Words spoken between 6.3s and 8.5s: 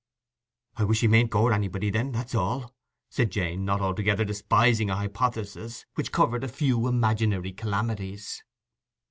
a few imaginary calamities.